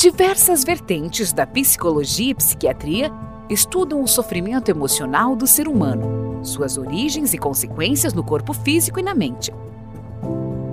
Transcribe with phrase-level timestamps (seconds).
[0.00, 3.12] Diversas vertentes da psicologia e psiquiatria
[3.50, 9.02] estudam o sofrimento emocional do ser humano, suas origens e consequências no corpo físico e
[9.02, 9.52] na mente.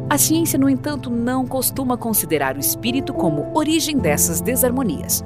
[0.10, 5.21] A ciência, no entanto, não costuma considerar o espírito como origem dessas desarmonias.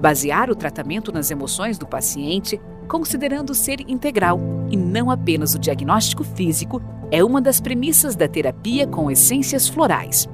[0.00, 4.38] Basear o tratamento nas emoções do paciente, considerando ser integral
[4.70, 6.80] e não apenas o diagnóstico físico,
[7.10, 10.28] é uma das premissas da terapia com essências florais.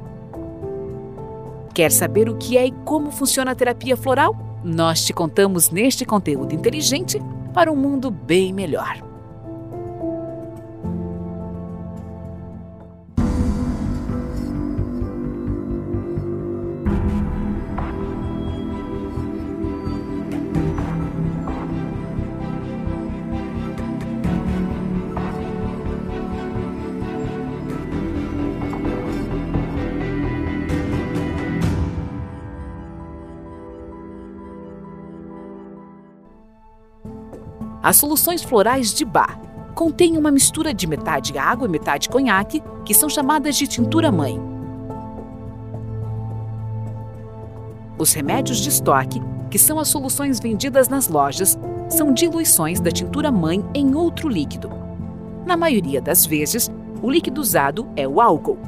[1.73, 4.61] Quer saber o que é e como funciona a terapia floral?
[4.65, 7.21] Nós te contamos neste conteúdo inteligente
[7.55, 9.10] para um mundo bem melhor.
[37.83, 39.39] As soluções florais de Bach
[39.75, 44.39] contêm uma mistura de metade água e metade conhaque, que são chamadas de tintura-mãe.
[47.97, 49.21] Os remédios de estoque,
[49.51, 51.59] que são as soluções vendidas nas lojas,
[51.89, 54.71] são diluições da tintura-mãe em outro líquido.
[55.47, 56.71] Na maioria das vezes,
[57.03, 58.59] o líquido usado é o álcool.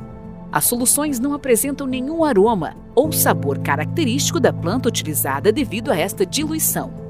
[0.51, 6.25] As soluções não apresentam nenhum aroma ou sabor característico da planta utilizada devido a esta
[6.25, 7.02] diluição.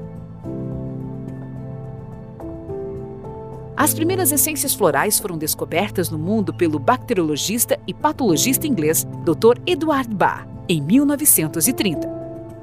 [3.83, 9.59] As primeiras essências florais foram descobertas no mundo pelo bacteriologista e patologista inglês Dr.
[9.67, 12.07] Edward Bach, em 1930.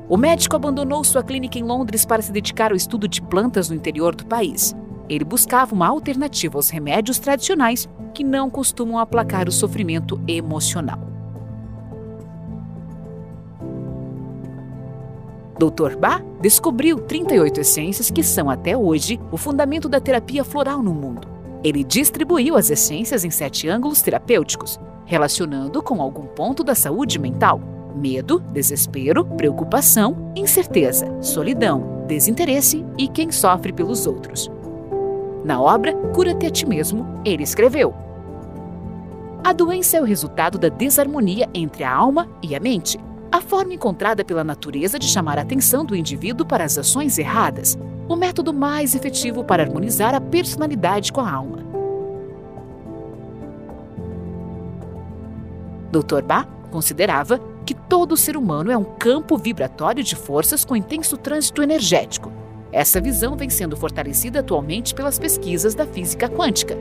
[0.09, 3.77] O médico abandonou sua clínica em Londres para se dedicar ao estudo de plantas no
[3.77, 4.75] interior do país.
[5.11, 11.20] Ele buscava uma alternativa aos remédios tradicionais que não costumam aplacar o sofrimento emocional.
[15.61, 15.95] Dr.
[15.99, 21.29] Ba descobriu 38 essências que são até hoje o fundamento da terapia floral no mundo.
[21.63, 27.61] Ele distribuiu as essências em sete ângulos terapêuticos, relacionando com algum ponto da saúde mental:
[27.95, 34.51] medo, desespero, preocupação, incerteza, solidão, desinteresse e quem sofre pelos outros.
[35.45, 37.93] Na obra Cura-te a ti mesmo, ele escreveu:
[39.45, 42.99] A doença é o resultado da desarmonia entre a alma e a mente
[43.33, 47.79] a forma encontrada pela natureza de chamar a atenção do indivíduo para as ações erradas,
[48.09, 51.59] o método mais efetivo para harmonizar a personalidade com a alma.
[55.93, 56.23] Dr.
[56.23, 61.63] Bach considerava que todo ser humano é um campo vibratório de forças com intenso trânsito
[61.63, 62.33] energético.
[62.73, 66.77] Essa visão vem sendo fortalecida atualmente pelas pesquisas da física quântica.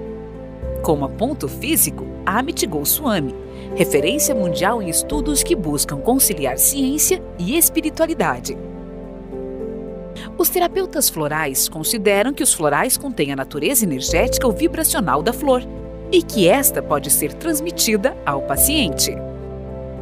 [0.83, 3.35] Como ponto físico, Amit Goswami
[3.75, 8.57] referência mundial em estudos que buscam conciliar ciência e espiritualidade.
[10.37, 15.63] Os terapeutas florais consideram que os florais contêm a natureza energética ou vibracional da flor
[16.11, 19.15] e que esta pode ser transmitida ao paciente.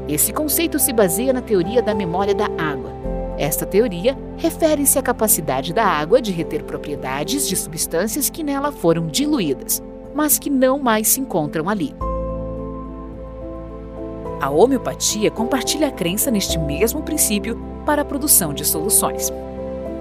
[0.08, 2.92] Esse conceito se baseia na teoria da memória da água.
[3.38, 9.08] Esta teoria refere-se à capacidade da água de reter propriedades de substâncias que nela foram
[9.08, 9.84] diluídas,
[10.16, 11.94] mas que não mais se encontram ali.
[14.40, 19.32] A homeopatia compartilha a crença neste mesmo princípio para a produção de soluções.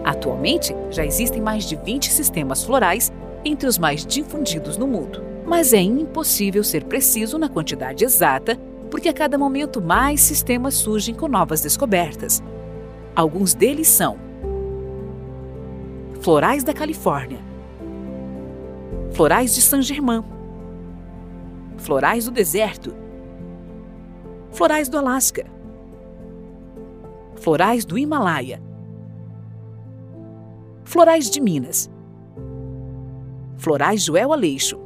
[0.05, 3.11] Atualmente, já existem mais de 20 sistemas florais
[3.45, 8.59] entre os mais difundidos no mundo, mas é impossível ser preciso na quantidade exata,
[8.91, 12.43] porque a cada momento mais sistemas surgem com novas descobertas.
[13.15, 14.19] Alguns deles são
[16.21, 17.39] Florais da Califórnia,
[19.13, 20.23] Florais de Saint-Germain,
[21.79, 23.06] Florais do Deserto,
[24.57, 25.45] florais do Alasca,
[27.35, 28.59] florais do Himalaia,
[30.83, 31.91] florais de Minas,
[33.59, 34.81] florais Joel Aleixo.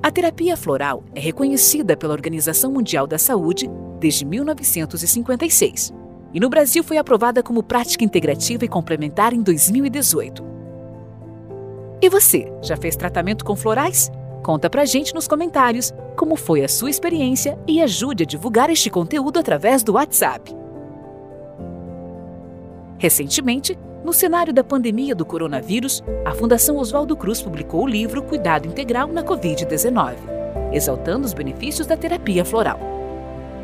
[0.00, 3.68] A terapia floral é reconhecida pela Organização Mundial da Saúde
[3.98, 5.92] desde 1956
[6.32, 10.44] e no Brasil foi aprovada como prática integrativa e complementar em 2018.
[12.00, 14.08] E você, já fez tratamento com florais?
[14.46, 18.88] Conta pra gente nos comentários como foi a sua experiência e ajude a divulgar este
[18.88, 20.54] conteúdo através do WhatsApp.
[22.96, 28.68] Recentemente, no cenário da pandemia do coronavírus, a Fundação Oswaldo Cruz publicou o livro Cuidado
[28.68, 30.14] Integral na Covid-19,
[30.72, 32.78] exaltando os benefícios da terapia floral.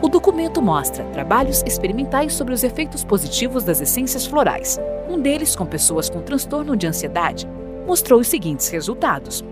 [0.02, 4.80] O documento mostra trabalhos experimentais sobre os efeitos positivos das essências florais.
[5.08, 7.46] Um deles, com pessoas com transtorno de ansiedade,
[7.86, 9.44] mostrou os seguintes resultados.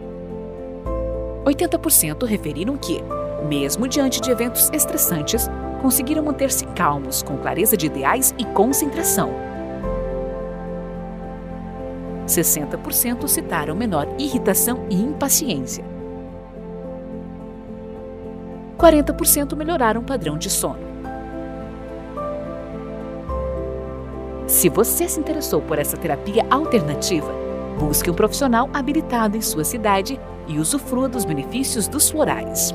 [1.45, 3.03] 80% referiram que
[3.47, 5.49] mesmo diante de eventos estressantes,
[5.81, 9.31] conseguiram manter-se calmos, com clareza de ideais e concentração.
[12.27, 15.85] 60% citaram menor irritação e impaciência.
[18.79, 20.91] 40% melhoraram o padrão de sono.
[24.47, 27.33] Se você se interessou por essa terapia alternativa,
[27.79, 30.19] busque um profissional habilitado em sua cidade
[30.51, 32.75] e usufrua dos benefícios dos florais.